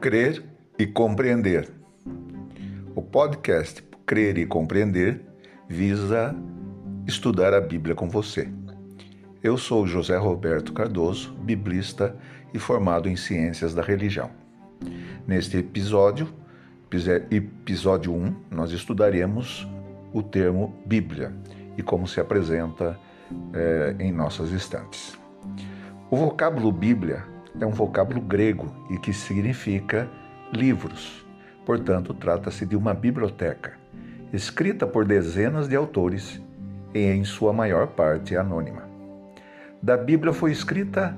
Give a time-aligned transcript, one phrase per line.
[0.00, 0.42] Crer
[0.78, 1.70] e Compreender.
[2.94, 5.20] O podcast Crer e Compreender
[5.68, 6.34] visa
[7.06, 8.48] estudar a Bíblia com você.
[9.42, 12.16] Eu sou José Roberto Cardoso, biblista
[12.54, 14.30] e formado em Ciências da Religião.
[15.26, 16.32] Neste episódio,
[17.30, 19.68] episódio 1, nós estudaremos
[20.14, 21.30] o termo Bíblia
[21.76, 22.98] e como se apresenta
[23.52, 25.18] é, em nossas estantes.
[26.10, 27.22] O vocábulo Bíblia
[27.58, 30.08] é um vocábulo grego e que significa
[30.52, 31.24] livros.
[31.64, 33.72] Portanto, trata-se de uma biblioteca,
[34.32, 36.40] escrita por dezenas de autores
[36.94, 38.88] e, em sua maior parte, anônima.
[39.82, 41.16] Da Bíblia foi escrita,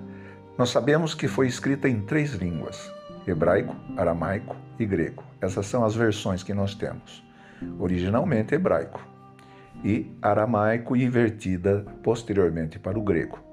[0.56, 2.92] nós sabemos que foi escrita em três línguas:
[3.26, 5.24] hebraico, aramaico e grego.
[5.40, 7.24] Essas são as versões que nós temos.
[7.78, 9.00] Originalmente hebraico
[9.84, 13.51] e aramaico invertida posteriormente para o grego.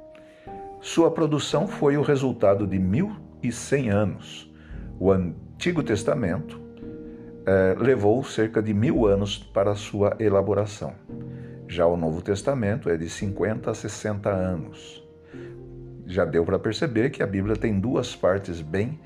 [0.82, 4.54] Sua produção foi o resultado de 1.100 anos.
[4.98, 6.60] O Antigo Testamento
[7.46, 10.94] eh, levou cerca de mil anos para sua elaboração.
[11.68, 15.06] Já o Novo Testamento é de 50 a 60 anos.
[16.06, 19.00] Já deu para perceber que a Bíblia tem duas partes bem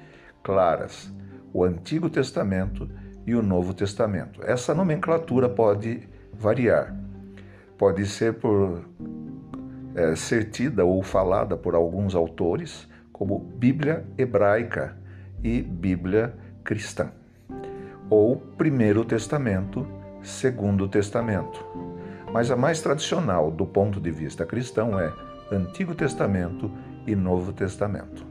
[0.44, 1.11] claras:
[1.52, 2.88] o Antigo Testamento
[3.26, 4.42] e o Novo Testamento.
[4.44, 6.95] Essa nomenclatura pode variar.
[7.78, 8.86] Pode ser por
[9.95, 14.97] é, ser tida ou falada por alguns autores como Bíblia hebraica
[15.44, 17.11] e Bíblia cristã,
[18.09, 19.86] ou Primeiro Testamento,
[20.21, 21.64] Segundo Testamento.
[22.31, 25.14] Mas a mais tradicional do ponto de vista cristão é
[25.52, 26.71] Antigo Testamento
[27.05, 28.25] e Novo Testamento.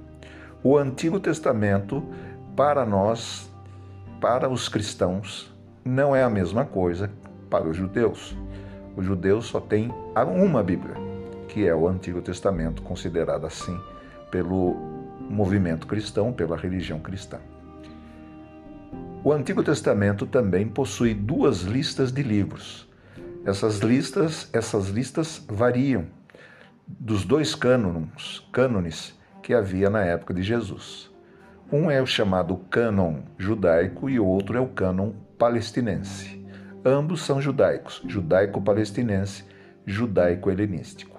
[0.64, 2.02] O Antigo Testamento,
[2.56, 3.50] para nós,
[4.20, 7.10] para os cristãos, não é a mesma coisa
[7.48, 8.36] para os judeus.
[8.96, 11.01] Os judeus só têm uma Bíblia
[11.52, 13.78] que é o Antigo Testamento, considerado assim
[14.30, 14.74] pelo
[15.28, 17.40] movimento cristão, pela religião cristã.
[19.22, 22.88] O Antigo Testamento também possui duas listas de livros.
[23.44, 26.06] Essas listas, essas listas variam
[26.88, 31.10] dos dois cânones, cânones que havia na época de Jesus.
[31.70, 36.42] Um é o chamado cânon judaico e o outro é o cânon palestinense.
[36.82, 39.44] Ambos são judaicos, judaico-palestinense,
[39.84, 41.11] judaico-helenístico.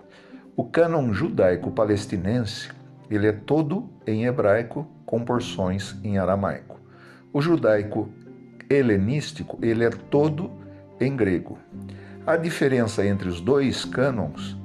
[0.55, 2.69] O cânon judaico-palestinense
[3.09, 6.79] ele é todo em hebraico com porções em aramaico.
[7.33, 8.07] O judaico
[8.69, 10.51] helenístico ele é todo
[11.01, 11.57] em grego.
[12.27, 14.55] A diferença entre os dois cânons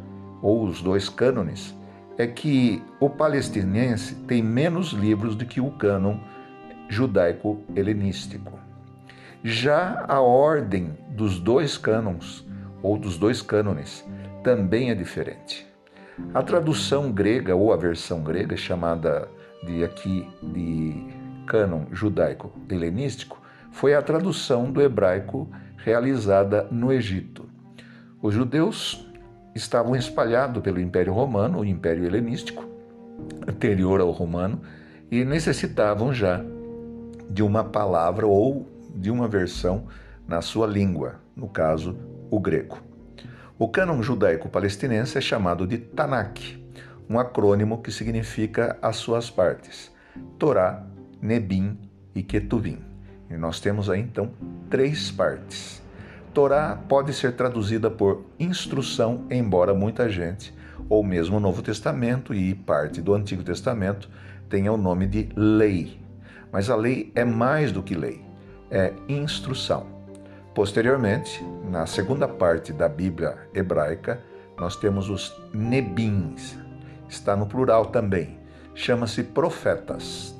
[0.42, 1.74] ou os dois cânones
[2.18, 6.18] é que o palestinense tem menos livros do que o cânon
[6.90, 8.58] judaico-helenístico.
[9.42, 12.46] Já a ordem dos dois cânons
[12.82, 14.06] ou dos dois cânones
[14.44, 15.67] também é diferente.
[16.34, 19.28] A tradução grega ou a versão grega, chamada
[19.64, 21.06] de aqui de
[21.46, 23.40] cânon judaico helenístico,
[23.72, 27.48] foi a tradução do hebraico realizada no Egito.
[28.20, 29.08] Os judeus
[29.54, 32.64] estavam espalhados pelo Império Romano, o Império Helenístico,
[33.46, 34.60] anterior ao romano,
[35.10, 36.44] e necessitavam já
[37.30, 39.86] de uma palavra ou de uma versão
[40.26, 41.96] na sua língua, no caso,
[42.30, 42.87] o grego.
[43.60, 46.38] O cânon judaico-palestinense é chamado de Tanakh,
[47.10, 49.90] um acrônimo que significa as suas partes:
[50.38, 50.86] Torá,
[51.20, 51.76] Nebim
[52.14, 52.78] e Ketuvim.
[53.28, 54.30] E nós temos aí então
[54.70, 55.82] três partes.
[56.32, 60.54] Torá pode ser traduzida por instrução, embora muita gente,
[60.88, 64.08] ou mesmo o Novo Testamento e parte do Antigo Testamento,
[64.48, 66.00] tenha o nome de lei.
[66.52, 68.24] Mas a lei é mais do que lei,
[68.70, 69.97] é instrução.
[70.54, 74.20] Posteriormente, na segunda parte da Bíblia hebraica,
[74.58, 76.58] nós temos os nebins.
[77.08, 78.38] Está no plural também.
[78.74, 80.36] Chama-se profetas.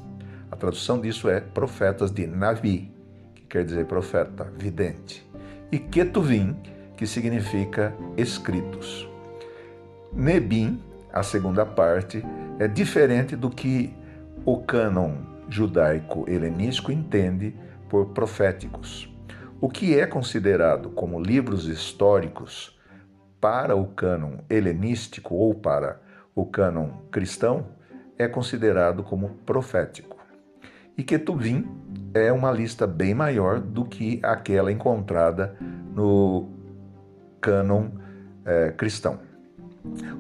[0.51, 2.93] A tradução disso é profetas de Navi,
[3.35, 5.27] que quer dizer profeta, vidente.
[5.71, 6.57] E Ketuvim,
[6.97, 9.09] que significa escritos.
[10.13, 10.83] Nebim,
[11.13, 12.25] a segunda parte,
[12.59, 13.95] é diferente do que
[14.45, 15.15] o cânon
[15.49, 17.55] judaico helenístico entende
[17.89, 19.09] por proféticos.
[19.61, 22.79] O que é considerado como livros históricos
[23.41, 26.01] para o cânon helenístico ou para
[26.33, 27.67] o cânon cristão
[28.17, 30.17] é considerado como profético.
[30.97, 31.67] E Ketuvim
[32.15, 35.57] é uma lista bem maior do que aquela encontrada
[35.93, 36.49] no
[37.41, 37.89] cânon
[38.45, 39.19] é, cristão.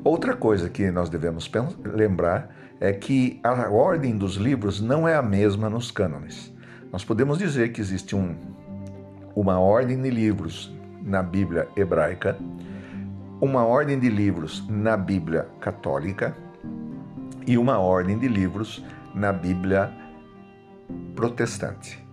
[0.02, 1.49] Outra coisa que nós devemos
[1.84, 6.52] lembrar é que a ordem dos livros não é a mesma nos cânones.
[6.93, 8.34] Nós podemos dizer que existe um
[9.38, 12.37] uma ordem de livros na Bíblia hebraica,
[13.40, 16.37] uma ordem de livros na Bíblia católica
[17.46, 19.93] e uma ordem de livros na Bíblia
[21.14, 22.05] protestante.